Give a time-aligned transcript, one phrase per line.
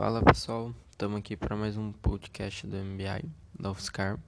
[0.00, 3.22] Fala pessoal, estamos aqui para mais um podcast do MBI,
[3.54, 4.18] da UFSCar.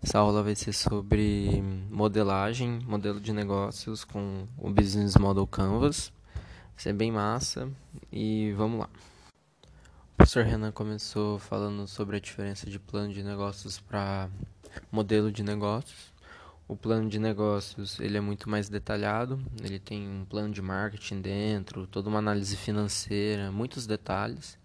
[0.00, 6.12] Essa aula vai ser sobre modelagem, modelo de negócios com o Business Model Canvas.
[6.32, 7.68] Vai ser bem massa
[8.12, 8.88] e vamos lá.
[10.12, 14.30] O professor Renan começou falando sobre a diferença de plano de negócios para
[14.92, 16.14] modelo de negócios.
[16.68, 21.20] O plano de negócios ele é muito mais detalhado, ele tem um plano de marketing
[21.20, 24.56] dentro, toda uma análise financeira, muitos detalhes.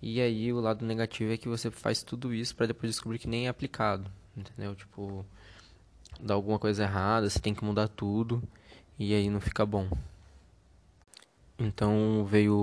[0.00, 3.28] E aí o lado negativo é que você faz tudo isso para depois descobrir que
[3.28, 4.74] nem é aplicado, entendeu?
[4.74, 5.24] Tipo,
[6.20, 8.42] dá alguma coisa errada, você tem que mudar tudo
[8.98, 9.88] e aí não fica bom.
[11.58, 12.54] Então veio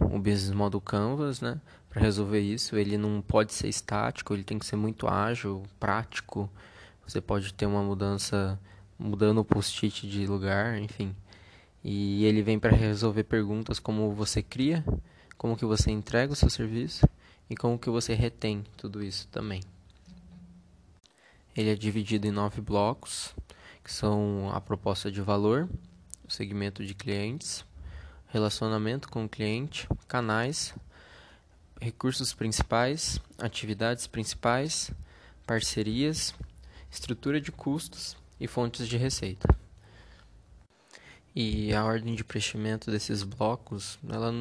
[0.00, 2.76] o Business Model Canvas, né, para resolver isso.
[2.76, 6.50] Ele não pode ser estático, ele tem que ser muito ágil, prático
[7.08, 8.60] você pode ter uma mudança
[8.98, 11.16] mudando o post-it de lugar, enfim.
[11.82, 14.84] E ele vem para resolver perguntas como você cria,
[15.38, 17.08] como que você entrega o seu serviço
[17.48, 19.62] e como que você retém tudo isso também.
[21.56, 23.34] Ele é dividido em nove blocos,
[23.82, 25.66] que são a proposta de valor,
[26.26, 27.64] o segmento de clientes,
[28.26, 30.74] relacionamento com o cliente, canais,
[31.80, 34.90] recursos principais, atividades principais,
[35.46, 36.34] parcerias
[36.90, 39.57] estrutura de custos e fontes de receita.
[41.34, 44.32] E a ordem de preenchimento desses blocos, ela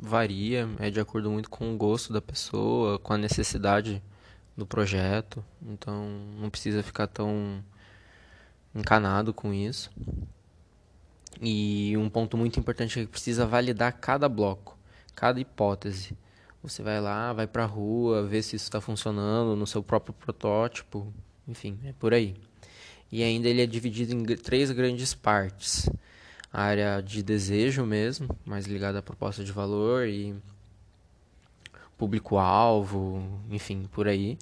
[0.00, 4.02] varia, é de acordo muito com o gosto da pessoa, com a necessidade
[4.56, 5.44] do projeto.
[5.62, 6.08] Então,
[6.38, 7.64] não precisa ficar tão
[8.74, 9.90] encanado com isso.
[11.40, 14.76] E um ponto muito importante é que precisa validar cada bloco,
[15.14, 16.16] cada hipótese.
[16.62, 20.12] Você vai lá, vai para a rua, vê se isso está funcionando no seu próprio
[20.12, 21.12] protótipo,
[21.46, 22.34] enfim, é por aí.
[23.10, 25.88] E ainda ele é dividido em três grandes partes.
[26.52, 30.34] A área de desejo mesmo, mais ligada à proposta de valor e
[31.96, 34.38] público-alvo, enfim, por aí.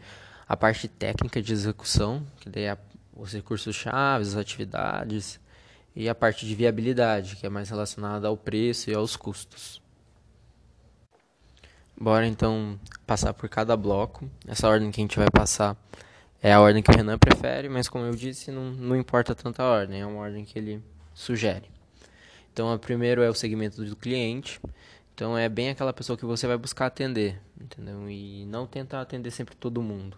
[0.49, 2.79] A parte técnica de execução, que daí é
[3.17, 5.41] os recursos-chave, as atividades.
[5.95, 9.81] E a parte de viabilidade, que é mais relacionada ao preço e aos custos.
[11.99, 14.31] Bora então passar por cada bloco.
[14.47, 15.75] Essa ordem que a gente vai passar
[16.43, 19.65] é a ordem que o Renan prefere, mas como eu disse, não, não importa tanta
[19.65, 20.83] ordem, é uma ordem que ele
[21.15, 21.71] sugere.
[22.53, 24.61] Então, o primeiro é o segmento do cliente.
[25.15, 28.09] Então, é bem aquela pessoa que você vai buscar atender, entendeu?
[28.11, 30.17] E não tenta atender sempre todo mundo.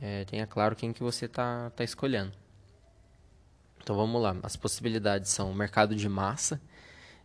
[0.00, 2.32] É, tenha claro quem que você está tá escolhendo.
[3.82, 4.36] Então, vamos lá.
[4.42, 6.60] As possibilidades são mercado de massa.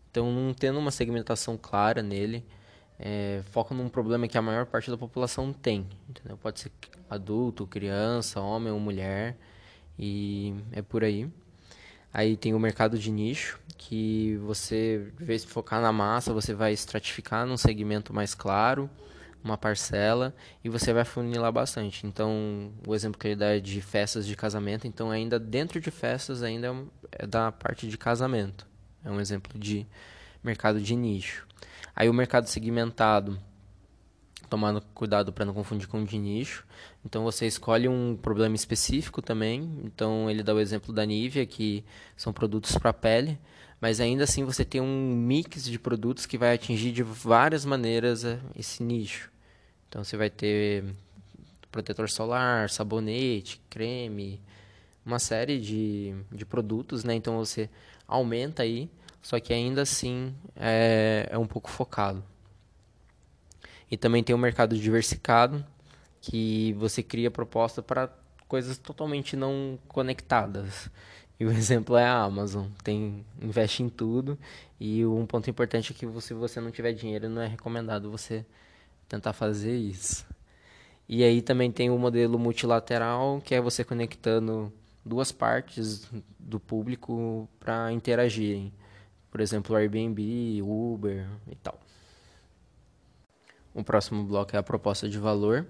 [0.10, 2.46] Então, não tendo uma segmentação clara nele,
[3.02, 5.88] é, foca num problema que a maior parte da população tem.
[6.08, 6.38] Entendeu?
[6.38, 6.72] Pode ser
[7.10, 9.36] adulto, criança, homem ou mulher,
[9.98, 11.28] e é por aí.
[12.14, 16.54] Aí tem o mercado de nicho, que você, em vez de focar na massa, você
[16.54, 18.90] vai estratificar num segmento mais claro,
[19.44, 22.06] uma parcela, e você vai funilar bastante.
[22.06, 25.90] Então, o exemplo que ele dá é de festas de casamento, então ainda dentro de
[25.90, 26.76] festas ainda
[27.12, 28.68] é da parte de casamento.
[29.04, 29.88] É um exemplo de
[30.44, 31.48] mercado de nicho.
[32.02, 33.38] Aí o mercado segmentado,
[34.50, 36.66] tomando cuidado para não confundir com de nicho.
[37.06, 39.72] Então você escolhe um problema específico também.
[39.84, 41.86] Então ele dá o exemplo da Nivea, que
[42.18, 43.38] são produtos para pele,
[43.80, 48.26] mas ainda assim você tem um mix de produtos que vai atingir de várias maneiras
[48.26, 49.32] eh, esse nicho.
[49.88, 50.84] Então você vai ter
[51.72, 54.42] protetor solar, sabonete, creme,
[55.06, 57.14] uma série de, de produtos, né?
[57.14, 57.70] Então você
[58.08, 58.90] aumenta aí
[59.22, 62.24] só que ainda assim é, é um pouco focado.
[63.90, 65.66] E também tem o mercado diversificado,
[66.22, 68.10] que você cria proposta para
[68.48, 70.90] coisas totalmente não conectadas.
[71.40, 74.38] E o exemplo é a Amazon, tem investe em tudo
[74.80, 78.46] e um ponto importante é que se você não tiver dinheiro, não é recomendado você
[79.08, 80.26] tentar fazer isso.
[81.08, 84.72] E aí também tem o modelo multilateral, que é você conectando
[85.04, 88.72] duas partes do público para interagirem
[89.32, 91.80] por exemplo, Airbnb, Uber e tal.
[93.74, 95.66] O próximo bloco é a proposta de valor.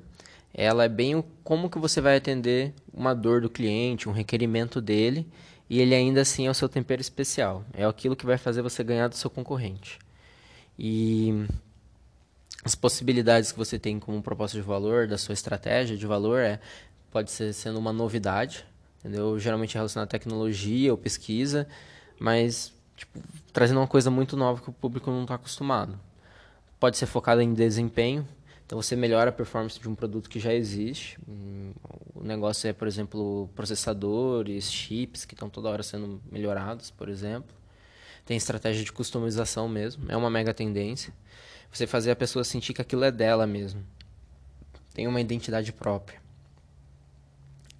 [0.54, 5.28] Ela é bem como que você vai atender uma dor do cliente, um requerimento dele,
[5.70, 7.64] e ele ainda assim é o seu tempero especial.
[7.72, 10.00] É aquilo que vai fazer você ganhar do seu concorrente.
[10.78, 11.46] E
[12.64, 16.60] as possibilidades que você tem como proposta de valor, da sua estratégia de valor, é
[17.12, 18.66] pode ser sendo uma novidade,
[19.00, 19.38] entendeu?
[19.40, 21.68] Geralmente relacionado à tecnologia ou pesquisa,
[22.20, 23.20] mas tipo,
[23.52, 26.00] trazendo uma coisa muito nova que o público não está acostumado.
[26.80, 28.28] Pode ser focado em desempenho,
[28.66, 31.18] então você melhora a performance de um produto que já existe.
[31.28, 31.74] Hum,
[32.16, 37.54] o negócio é, por exemplo, processadores, chips que estão toda hora sendo melhorados, por exemplo.
[38.26, 41.12] Tem estratégia de customização mesmo, é uma mega tendência.
[41.72, 43.84] você fazer a pessoa sentir que aquilo é dela mesmo.
[44.94, 46.22] Tem uma identidade própria.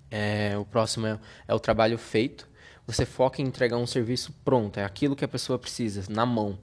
[0.10, 2.51] É, o próximo é, é o trabalho feito.
[2.92, 6.60] Você foca em entregar um serviço pronto, é aquilo que a pessoa precisa, na mão.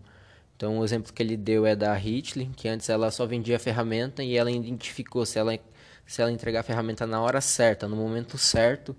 [0.57, 3.59] Então, o exemplo que ele deu é da Hitler, que antes ela só vendia a
[3.59, 5.59] ferramenta e ela identificou se ela,
[6.05, 8.95] se ela entregar a ferramenta na hora certa, no momento certo,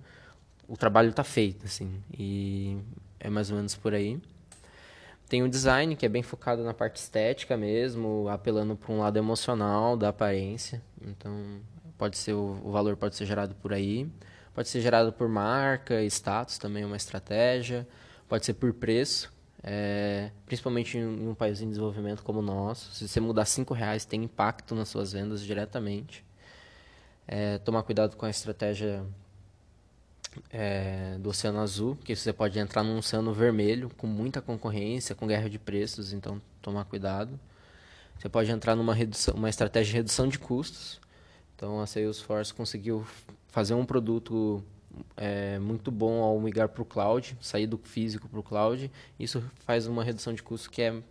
[0.67, 2.01] o trabalho está feito, assim.
[2.17, 2.77] E
[3.19, 4.19] é mais ou menos por aí.
[5.27, 9.17] Tem o design, que é bem focado na parte estética mesmo, apelando para um lado
[9.17, 10.81] emocional da aparência.
[10.99, 11.59] Então,
[11.97, 14.09] pode ser o valor pode ser gerado por aí.
[14.59, 17.87] Pode ser gerado por marca, status também é uma estratégia.
[18.27, 19.31] Pode ser por preço,
[19.63, 22.93] é, principalmente em, um país em desenvolvimento como o nosso.
[22.93, 26.25] Se você mudar cinco reais, tem impacto nas suas vendas diretamente.
[27.25, 29.05] É, tomar cuidado com a estratégia
[30.51, 35.25] é, do Oceano Azul, que você pode entrar num oceano vermelho com muita concorrência, com
[35.25, 37.39] guerra de preços, então tomar cuidado.
[38.17, 40.99] Você pode entrar numa redução, uma estratégia de redução de custos.
[41.55, 43.07] Então a Salesforce conseguiu
[43.49, 44.63] fazer um produto
[45.15, 48.91] é, muito bom ao migrar para o cloud, sair do físico para o cloud.
[49.19, 51.01] Isso faz uma redução de custo que é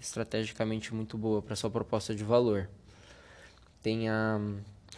[0.00, 2.68] estrategicamente muito boa para sua proposta de valor.
[3.82, 4.40] Tem a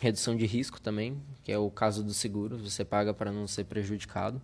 [0.01, 3.65] redução de risco também, que é o caso do seguro, você paga para não ser
[3.65, 4.41] prejudicado.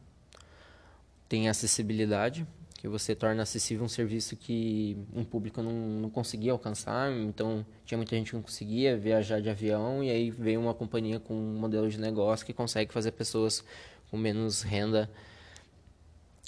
[1.29, 2.47] Tem acessibilidade,
[2.81, 7.13] que você torna acessível um serviço que um público não, não conseguia alcançar.
[7.13, 11.21] Então, tinha muita gente que não conseguia viajar de avião, e aí veio uma companhia
[11.21, 13.63] com um modelo de negócio que consegue fazer pessoas
[14.11, 15.11] com menos renda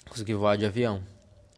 [0.08, 1.02] conseguir voar de avião.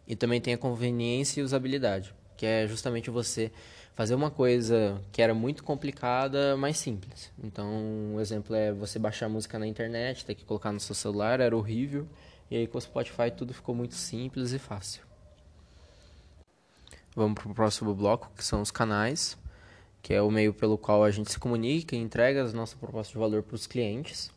[0.09, 3.53] E também tem a conveniência e usabilidade, que é justamente você
[3.95, 7.31] fazer uma coisa que era muito complicada mais simples.
[7.41, 7.69] Então,
[8.13, 11.57] um exemplo é você baixar música na internet, ter que colocar no seu celular, era
[11.57, 12.09] horrível.
[12.51, 15.03] E aí com o Spotify tudo ficou muito simples e fácil.
[17.17, 19.39] Vamos para o próximo bloco, que são os canais,
[20.03, 23.13] que é o meio pelo qual a gente se comunica e entrega as nossas propostas
[23.13, 24.33] de valor para os clientes.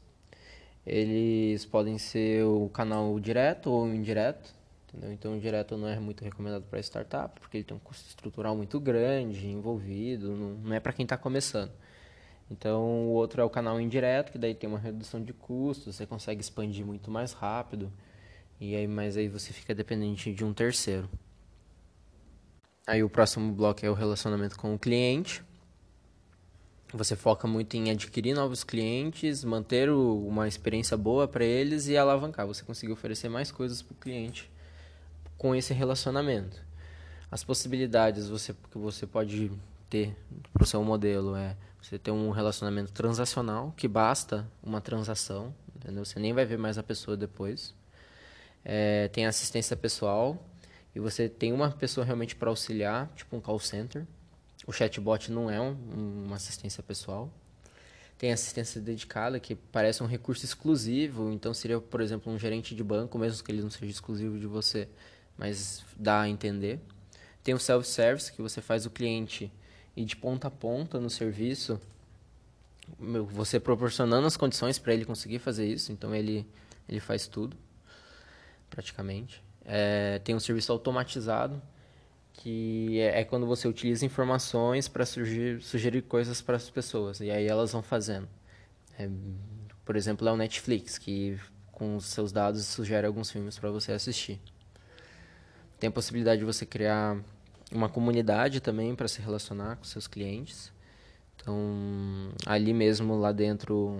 [0.86, 4.56] Eles podem ser o canal direto ou indireto.
[4.88, 5.12] Entendeu?
[5.12, 8.56] Então, o direto não é muito recomendado para startup, porque ele tem um custo estrutural
[8.56, 11.72] muito grande envolvido, não, é para quem está começando.
[12.50, 16.06] Então, o outro é o canal indireto, que daí tem uma redução de custos, você
[16.06, 17.92] consegue expandir muito mais rápido,
[18.60, 21.10] e aí, mas aí você fica dependente de um terceiro.
[22.88, 25.44] Aí o próximo bloco é o relacionamento com o cliente.
[26.94, 32.48] Você foca muito em adquirir novos clientes, manter uma experiência boa para eles e alavancar.
[32.48, 34.50] Você conseguir oferecer mais coisas para o cliente
[35.38, 36.64] com esse relacionamento.
[37.30, 39.52] As possibilidades você, que você pode
[39.90, 40.16] ter
[40.54, 46.04] para o seu modelo é você ter um relacionamento transacional, que basta uma transação, entendeu?
[46.04, 47.74] Você nem vai ver mais a pessoa depois.
[48.66, 50.38] É, tem assistência pessoal,
[50.94, 54.06] e você tem uma pessoa realmente para auxiliar, tipo um call center.
[54.66, 55.76] O chatbot não é um,
[56.26, 57.32] uma assistência pessoal.
[58.18, 62.84] Tem assistência dedicada, que parece um recurso exclusivo, então seria, por exemplo, um gerente de
[62.84, 64.90] banco, mesmo que ele não seja exclusivo de você
[65.38, 66.80] mas dá a entender.
[67.44, 69.52] Tem o self-service, que você faz o cliente
[69.98, 71.82] ir de ponta a ponta no serviço,
[73.32, 76.46] você proporcionando as condições para ele conseguir fazer isso, então ele,
[76.88, 77.58] ele faz tudo,
[78.70, 79.44] praticamente.
[79.66, 81.62] É, tem um serviço automatizado,
[82.32, 87.32] que é, é quando você utiliza informações para sugerir, sugerir coisas para as pessoas, e
[87.32, 88.30] aí elas vão fazendo.
[89.00, 89.10] É,
[89.84, 91.40] por exemplo, é o Netflix, que
[91.72, 94.40] com os seus dados sugere alguns filmes para você assistir.
[95.80, 97.18] Tem a possibilidade de você criar
[97.72, 100.72] uma comunidade também para se relacionar com seus clientes.
[101.36, 101.56] Então,
[102.46, 103.98] ali mesmo, lá dentro,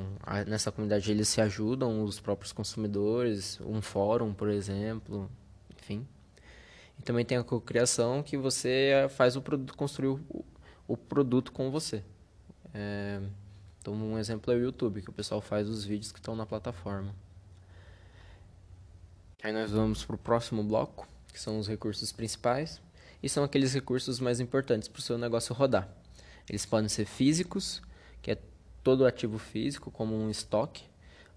[0.48, 5.30] nessa comunidade, eles se ajudam, os próprios consumidores, um fórum, por exemplo,
[5.78, 6.06] enfim.
[7.00, 10.46] E também tem a cocriação que você faz o produto, construir o,
[10.88, 12.04] o produto com você.
[12.74, 13.22] É,
[13.80, 16.46] então, um exemplo é o YouTube, que o pessoal faz os vídeos que estão na
[16.46, 17.14] plataforma.
[19.44, 21.08] Aí nós vamos para o próximo bloco
[21.38, 22.82] que são os recursos principais,
[23.22, 25.90] e são aqueles recursos mais importantes para o seu negócio rodar.
[26.50, 27.82] Eles podem ser físicos,
[28.22, 28.38] que é
[28.84, 30.84] todo ativo físico, como um estoque.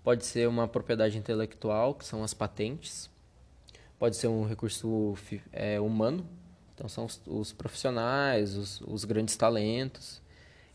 [0.03, 3.11] Pode ser uma propriedade intelectual, que são as patentes.
[3.99, 5.15] Pode ser um recurso
[5.53, 6.27] é, humano,
[6.75, 10.23] então são os, os profissionais, os, os grandes talentos.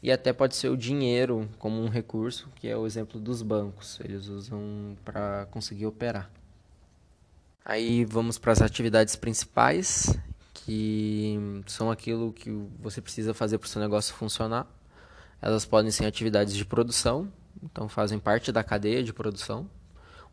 [0.04, 4.00] E até pode ser o dinheiro como um recurso, que é o exemplo dos bancos.
[4.02, 6.30] Eles usam para conseguir operar.
[7.64, 10.16] Aí vamos para as atividades principais,
[10.66, 14.66] que são aquilo que você precisa fazer para o seu negócio funcionar.
[15.40, 17.32] Elas podem ser atividades de produção,
[17.62, 19.70] então fazem parte da cadeia de produção.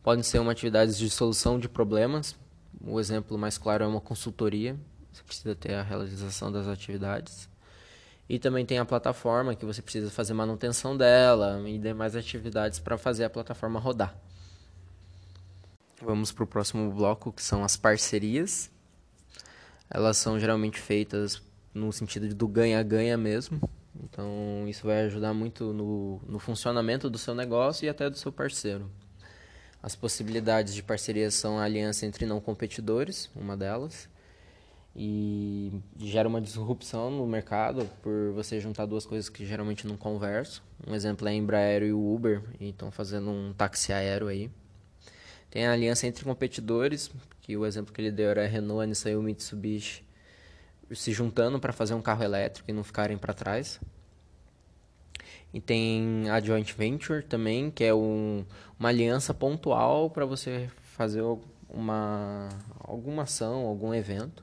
[0.02, 2.34] Podem ser uma atividade de solução de problemas.
[2.80, 4.74] O exemplo mais claro é uma consultoria.
[5.12, 7.46] Você precisa ter a realização das atividades.
[8.26, 12.96] E também tem a plataforma que você precisa fazer manutenção dela e demais atividades para
[12.96, 14.16] fazer a plataforma rodar.
[16.00, 18.70] Vamos para o próximo bloco, que são as parcerias.
[19.94, 21.42] Elas são geralmente feitas
[21.74, 23.60] no sentido do ganha-ganha mesmo.
[24.02, 28.32] Então, isso vai ajudar muito no, no funcionamento do seu negócio e até do seu
[28.32, 28.90] parceiro.
[29.82, 34.08] As possibilidades de parceria são a aliança entre não competidores, uma delas,
[34.94, 40.62] e gera uma disrupção no mercado por você juntar duas coisas que geralmente não conversam.
[40.86, 44.50] Um exemplo é a Embraer e o Uber, e estão fazendo um táxi aéreo aí.
[45.52, 47.10] Tem a aliança entre competidores,
[47.42, 50.02] que o exemplo que ele deu era a Renault, a Nissan e o Mitsubishi
[50.94, 53.78] se juntando para fazer um carro elétrico e não ficarem para trás.
[55.52, 58.46] E tem a joint venture também, que é um,
[58.80, 61.22] uma aliança pontual para você fazer
[61.68, 62.48] uma
[62.80, 64.42] alguma ação, algum evento.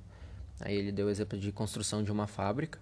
[0.59, 2.77] Aí ele deu o exemplo de construção de uma fábrica.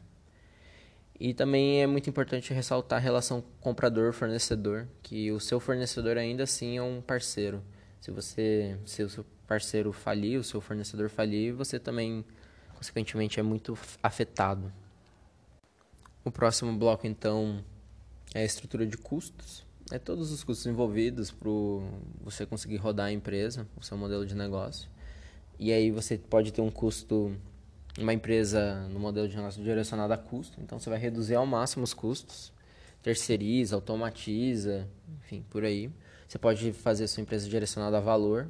[1.18, 6.78] E também é muito importante ressaltar a relação comprador-fornecedor, que o seu fornecedor ainda assim
[6.78, 7.64] é um parceiro.
[8.00, 12.24] Se você, se o seu parceiro falir, o seu fornecedor falir, você também
[12.76, 14.72] consequentemente é muito afetado.
[16.24, 17.64] O próximo bloco então
[18.34, 19.66] é a estrutura de custos.
[19.90, 21.50] É todos os custos envolvidos para
[22.22, 24.90] você conseguir rodar a empresa, o seu modelo de negócio.
[25.58, 27.36] E aí você pode ter um custo
[27.98, 31.84] uma empresa no modelo de negócio direcionado a custo, então você vai reduzir ao máximo
[31.84, 32.54] os custos,
[33.02, 34.88] terceiriza, automatiza,
[35.20, 35.90] enfim, por aí.
[36.28, 38.50] Você pode fazer sua empresa direcionada a valor,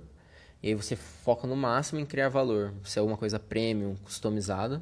[0.61, 4.81] e aí você foca no máximo em criar valor, se é alguma coisa premium, customizada.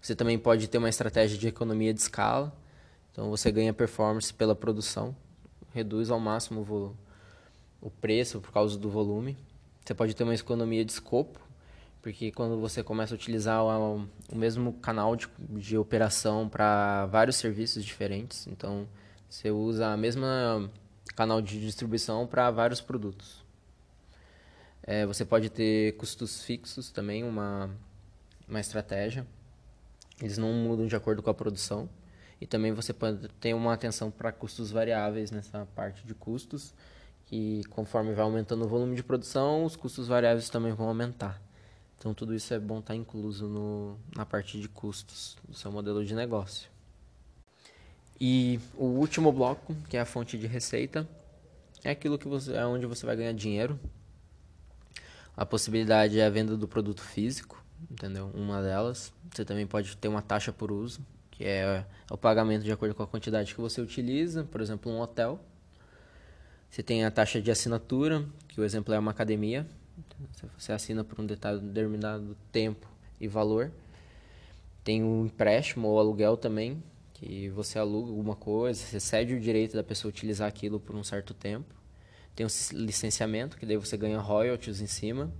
[0.00, 2.52] Você também pode ter uma estratégia de economia de escala,
[3.10, 5.14] então você ganha performance pela produção,
[5.72, 6.60] reduz ao máximo
[7.80, 9.36] o, o preço por causa do volume.
[9.84, 11.40] Você pode ter uma economia de escopo,
[12.02, 17.36] porque quando você começa a utilizar o, o mesmo canal de, de operação para vários
[17.36, 18.88] serviços diferentes, então
[19.30, 20.68] você usa a mesma
[21.14, 23.44] canal de distribuição para vários produtos.
[24.82, 27.70] É, você pode ter custos fixos também, uma,
[28.48, 29.24] uma estratégia.
[30.20, 31.88] Eles não mudam de acordo com a produção.
[32.40, 36.74] E também você pode ter uma atenção para custos variáveis nessa parte de custos,
[37.26, 41.40] que conforme vai aumentando o volume de produção, os custos variáveis também vão aumentar.
[42.02, 45.70] Então tudo isso é bom estar tá incluso no, na parte de custos do seu
[45.70, 46.68] modelo de negócio.
[48.20, 51.08] E o último bloco, que é a fonte de receita,
[51.84, 53.78] é aquilo que você, é onde você vai ganhar dinheiro.
[55.36, 58.32] A possibilidade é a venda do produto físico, entendeu?
[58.34, 59.12] Uma delas.
[59.32, 63.04] Você também pode ter uma taxa por uso, que é, o pagamento de acordo com
[63.04, 65.38] a quantidade que você utiliza, por exemplo, um hotel.
[66.68, 69.64] Você tem a taxa de assinatura, que o exemplo é uma academia,
[70.58, 72.88] você assina por um determinado tempo
[73.20, 73.70] e valor.
[74.84, 76.82] Tem o empréstimo ou aluguel também,
[77.14, 81.04] que você aluga alguma coisa, você cede o direito da pessoa utilizar aquilo por um
[81.04, 81.74] certo tempo.
[82.34, 85.32] Tem o licenciamento, que daí você ganha royalties em cima.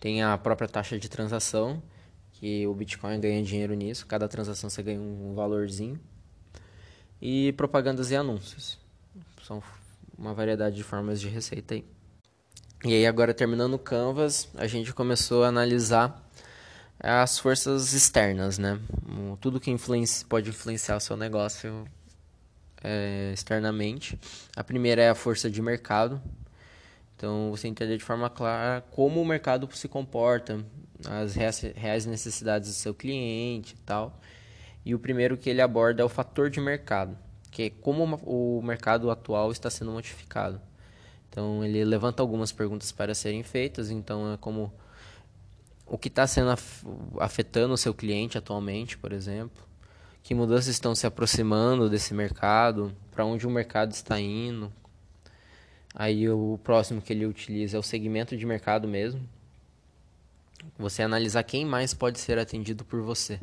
[0.00, 1.82] Tem a própria taxa de transação,
[2.32, 4.06] que o Bitcoin ganha dinheiro nisso.
[4.06, 5.98] Cada transação você ganha um valorzinho.
[7.20, 8.78] E propagandas e anúncios.
[9.42, 9.62] São
[10.16, 11.84] uma variedade de formas de receita aí.
[12.86, 16.22] E aí agora terminando o Canvas, a gente começou a analisar
[17.00, 18.78] as forças externas, né?
[19.40, 21.86] Tudo que influencia, pode influenciar o seu negócio
[22.82, 24.20] é, externamente.
[24.54, 26.20] A primeira é a força de mercado.
[27.16, 30.62] Então você entender de forma clara como o mercado se comporta,
[31.08, 34.20] as reais necessidades do seu cliente e tal.
[34.84, 37.16] E o primeiro que ele aborda é o fator de mercado,
[37.50, 40.60] que é como o mercado atual está sendo modificado.
[41.34, 43.90] Então ele levanta algumas perguntas para serem feitas.
[43.90, 44.72] Então é como
[45.84, 46.54] o que está sendo
[47.18, 49.60] afetando o seu cliente atualmente, por exemplo,
[50.22, 54.72] que mudanças estão se aproximando desse mercado, para onde o mercado está indo.
[55.92, 59.20] Aí o próximo que ele utiliza é o segmento de mercado mesmo.
[60.78, 63.40] Você analisar quem mais pode ser atendido por você.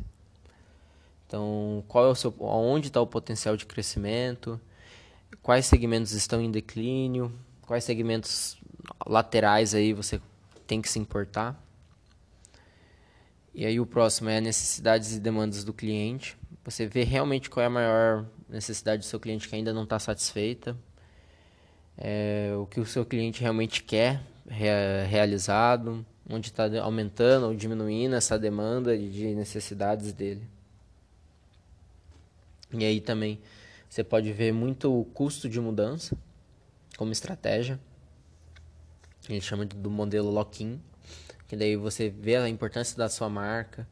[1.26, 4.58] Então, qual é o seu, onde está o potencial de crescimento?
[5.42, 7.30] Quais segmentos estão em declínio?
[7.72, 8.58] Quais segmentos
[9.06, 10.20] laterais aí você
[10.66, 11.58] tem que se importar.
[13.54, 16.36] E aí o próximo é necessidades e demandas do cliente.
[16.66, 19.98] Você vê realmente qual é a maior necessidade do seu cliente que ainda não está
[19.98, 20.76] satisfeita.
[21.96, 24.20] É, o que o seu cliente realmente quer
[25.08, 30.46] realizado, onde está aumentando ou diminuindo essa demanda de necessidades dele.
[32.70, 33.40] E aí também
[33.88, 36.14] você pode ver muito o custo de mudança
[36.96, 37.78] como estratégia.
[39.28, 40.80] Ele chama do modelo lock-in,
[41.46, 43.86] que daí você vê a importância da sua marca,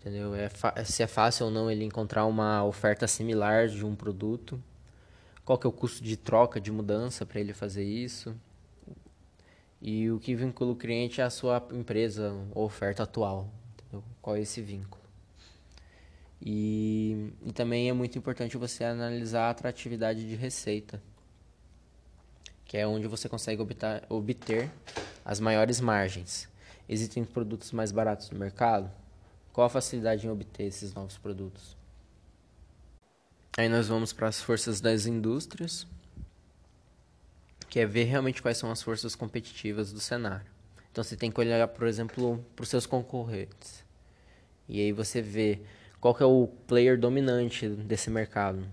[0.00, 0.34] entendeu?
[0.34, 0.48] É
[0.84, 4.62] se é fácil ou não ele encontrar uma oferta similar de um produto,
[5.44, 8.34] qual que é o custo de troca, de mudança para ele fazer isso,
[9.80, 14.04] e o que vincula o cliente à sua empresa ou oferta atual, entendeu?
[14.20, 15.00] qual é esse vínculo.
[16.42, 21.02] E, e também é muito importante você analisar a atratividade de receita,
[22.70, 24.70] que é onde você consegue obter, obter
[25.24, 26.48] as maiores margens.
[26.88, 28.88] Existem produtos mais baratos no mercado?
[29.52, 31.76] Qual a facilidade em obter esses novos produtos?
[33.58, 35.84] Aí nós vamos para as forças das indústrias,
[37.68, 40.46] que é ver realmente quais são as forças competitivas do cenário.
[40.92, 43.84] Então você tem que olhar, por exemplo, para os seus concorrentes.
[44.68, 45.60] E aí você vê
[46.00, 48.64] qual é o player dominante desse mercado.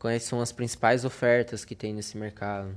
[0.00, 2.76] Quais são as principais ofertas que tem nesse mercado.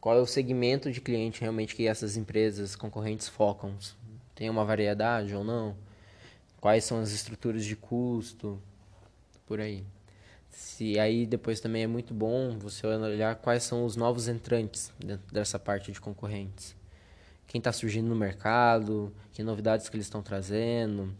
[0.00, 3.74] Qual é o segmento de cliente realmente que essas empresas concorrentes focam.
[4.34, 5.76] Tem uma variedade ou não?
[6.60, 8.60] quais são as estruturas de custo,
[9.46, 9.84] por aí.
[10.50, 15.32] Se aí depois também é muito bom você olhar quais são os novos entrantes dentro
[15.32, 16.76] dessa parte de concorrentes.
[17.46, 21.12] Quem está surgindo no mercado, que novidades que eles estão trazendo,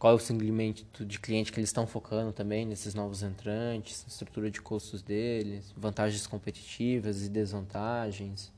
[0.00, 4.50] qual é o segmento de cliente que eles estão focando também nesses novos entrantes, estrutura
[4.50, 8.50] de custos deles, vantagens competitivas e desvantagens.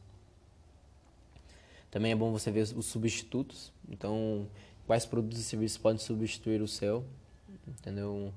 [1.91, 3.73] Também é bom você ver os substitutos.
[3.91, 4.47] Então,
[4.87, 7.05] quais produtos e serviços podem substituir o seu,
[7.67, 8.33] entendeu?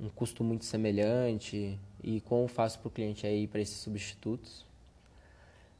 [0.00, 4.64] Um, custo muito semelhante e quão fácil para o cliente é ir para esses substitutos.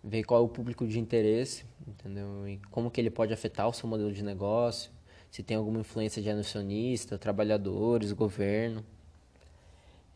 [0.04, 2.46] Ver qual é o público de interesse, entendeu?
[2.46, 4.90] E como que ele pode afetar o seu modelo de negócio,
[5.30, 8.84] se tem alguma influência de acionista, trabalhadores, governo.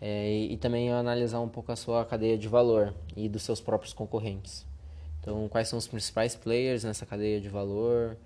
[0.00, 3.61] É, e, e também analisar um pouco a sua cadeia de valor e dos seus
[3.61, 4.66] próprios concorrentes.
[5.21, 8.16] Então, quais são os principais players nessa cadeia de valor,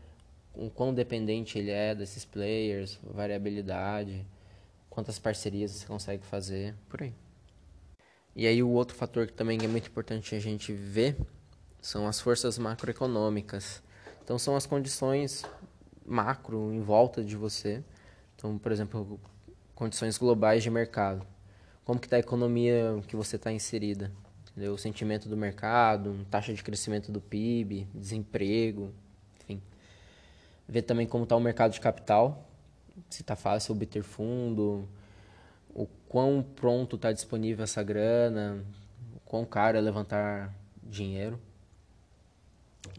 [0.55, 4.27] o quão dependente ele é desses players, variabilidade,
[4.89, 7.13] quantas parcerias você consegue fazer, por aí.
[8.35, 11.17] E aí o outro fator que também é muito importante a gente ver
[11.81, 13.83] são as forças macroeconômicas.
[14.25, 15.45] Então são as condições
[16.07, 17.83] macro em volta de você.
[18.35, 19.21] Então, por exemplo,
[19.75, 21.27] condições globais de mercado.
[21.85, 24.13] Como que está a economia que você está inserida?
[24.51, 24.75] Entendeu?
[24.75, 28.93] O sentimento do mercado, taxa de crescimento do PIB, desemprego,
[30.69, 32.49] ver também como está o mercado de capital,
[33.09, 34.89] se está fácil obter fundo,
[35.75, 38.65] o quão pronto está disponível essa grana,
[39.15, 41.39] o quão caro é levantar dinheiro.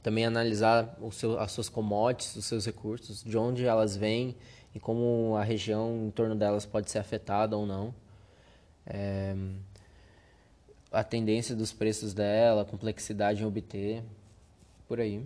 [0.01, 4.35] Também analisar o seu, as suas commodities, os seus recursos, de onde elas vêm
[4.73, 7.93] e como a região em torno delas pode ser afetada ou não.
[8.85, 9.35] É,
[10.91, 14.03] a tendência dos preços dela, a complexidade em obter,
[14.87, 15.25] por aí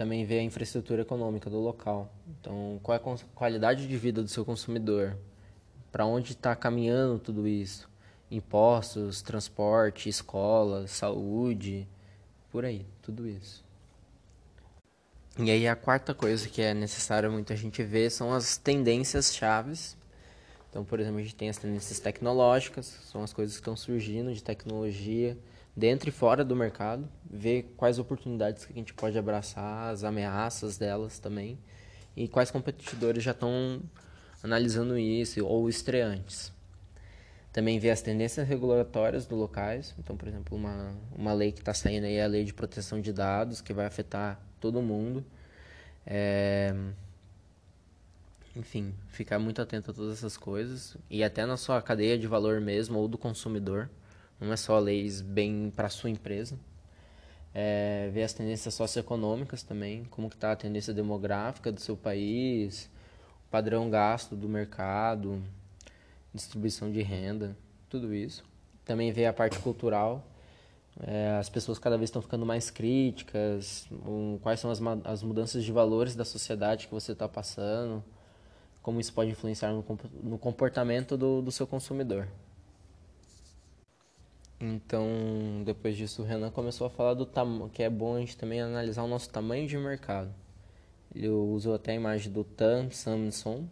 [0.00, 2.10] também vê a infraestrutura econômica do local.
[2.26, 5.14] Então, qual é a qualidade de vida do seu consumidor?
[5.92, 7.86] Para onde está caminhando tudo isso?
[8.30, 11.86] Impostos, transporte, escola, saúde,
[12.50, 13.64] por aí, tudo isso.
[15.38, 19.96] E aí a quarta coisa que é necessária muita gente ver são as tendências chaves.
[20.68, 24.32] Então, por exemplo, a gente tem as tendências tecnológicas, são as coisas que estão surgindo
[24.32, 25.36] de tecnologia,
[25.74, 30.78] dentro e fora do mercado, ver quais oportunidades que a gente pode abraçar, as ameaças
[30.78, 31.58] delas também,
[32.16, 33.82] e quais competidores já estão
[34.42, 36.52] analisando isso, ou estreantes.
[37.52, 41.74] Também ver as tendências regulatórias do locais, então, por exemplo, uma, uma lei que está
[41.74, 45.24] saindo aí é a lei de proteção de dados, que vai afetar todo mundo.
[46.06, 46.72] É...
[48.54, 52.60] Enfim, ficar muito atento a todas essas coisas, e até na sua cadeia de valor
[52.60, 53.88] mesmo, ou do consumidor,
[54.40, 56.56] não é só leis bem para sua empresa.
[57.52, 62.88] É, ver as tendências socioeconômicas também, como que está a tendência demográfica do seu país,
[63.46, 65.42] o padrão gasto do mercado,
[66.34, 67.56] distribuição de renda,
[67.88, 68.44] tudo isso.
[68.84, 70.26] Também ver a parte cultural,
[71.06, 75.64] é, as pessoas cada vez estão ficando mais críticas, um, quais são as, as mudanças
[75.64, 78.02] de valores da sociedade que você está passando,
[78.82, 79.84] como isso pode influenciar no,
[80.22, 82.28] no comportamento do, do seu consumidor.
[84.60, 87.26] Então, depois disso, o Renan começou a falar do
[87.72, 90.34] que é bom a gente também analisar o nosso tamanho de mercado.
[91.14, 93.66] Ele usou até a imagem do TAM Samsung,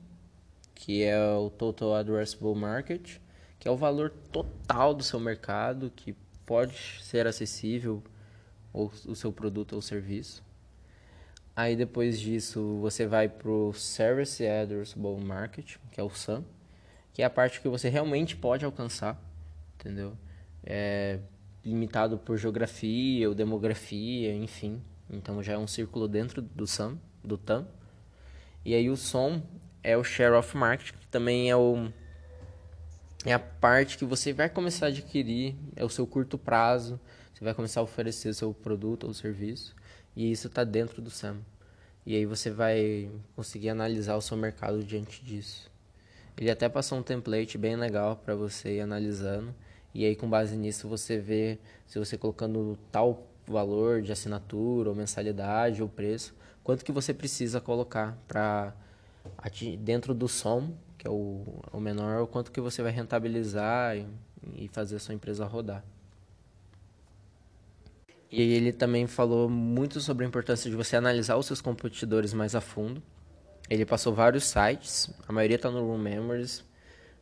[0.79, 3.19] que é o Total Addressable Market,
[3.59, 6.15] que é o valor total do seu mercado, que
[6.47, 8.03] pode ser acessível
[8.73, 10.43] ou o seu produto ou serviço.
[11.55, 16.45] Aí depois disso você vai para o Service Addressable Market, que é o SAM,
[17.13, 19.21] que é a parte que você realmente pode alcançar,
[19.75, 20.17] entendeu?
[20.65, 21.19] é,
[21.65, 24.83] limitado por geografia ou demografia, enfim.
[25.11, 27.67] Então já é um círculo dentro do SAM, do TAM.
[28.65, 29.43] E aí o som
[29.89, 31.89] é o Share of Market, que também é o
[33.25, 37.01] é a parte que você vai começar a adquirir, é o seu curto prazo,
[37.33, 39.75] você vai começar a oferecer seu produto ou serviço,
[40.15, 41.39] e isso está dentro do SAM.
[42.05, 45.71] E aí você vai conseguir analisar o seu mercado diante disso.
[46.37, 49.55] Ele até passou um template bem legal para você ir analisando,
[49.95, 54.95] e aí com base nisso você vê se você colocando tal valor de assinatura ou
[54.95, 58.75] mensalidade ou preço, quanto que você precisa colocar para
[59.79, 64.07] dentro do som que é o, o menor, o quanto que você vai rentabilizar e,
[64.57, 65.85] e fazer a sua empresa rodar.
[68.31, 72.55] E ele também falou muito sobre a importância de você analisar os seus competidores mais
[72.55, 73.03] a fundo.
[73.71, 76.65] Ele passou vários sites, a maioria está no Room Memories,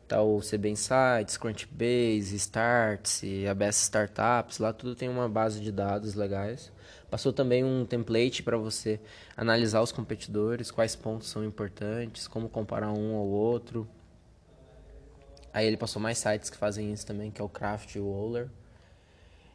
[0.07, 5.71] tá o CB Insights, Crunchbase, Starts, a Best Startups, lá tudo tem uma base de
[5.71, 6.71] dados legais.
[7.09, 8.99] Passou também um template para você
[9.35, 13.87] analisar os competidores, quais pontos são importantes, como comparar um ao outro.
[15.53, 18.49] Aí ele passou mais sites que fazem isso também, que é o Craft e o.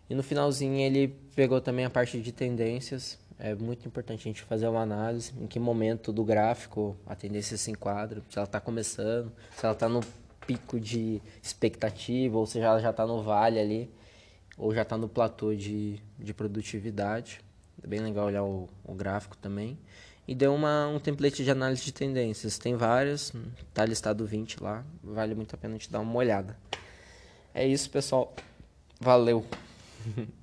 [0.08, 3.18] E no finalzinho ele pegou também a parte de tendências.
[3.38, 7.56] É muito importante a gente fazer uma análise em que momento do gráfico a tendência
[7.56, 10.00] se enquadra, se ela está começando, se ela está no
[10.46, 13.90] pico de expectativa ou se ela já está no vale ali
[14.56, 17.40] ou já está no platô de, de produtividade.
[17.82, 19.78] É bem legal olhar o, o gráfico também.
[20.26, 22.58] E deu uma, um template de análise de tendências.
[22.58, 23.32] Tem várias,
[23.74, 24.84] tá listado 20 lá.
[25.02, 26.56] Vale muito a pena te dar uma olhada.
[27.52, 28.34] É isso, pessoal.
[29.00, 29.44] Valeu!